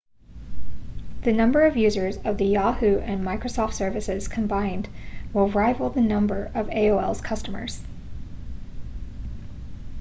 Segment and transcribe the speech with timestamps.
[1.21, 4.89] the number of users of the yahoo and microsoft services combined
[5.31, 7.83] will rival the number of aol's customers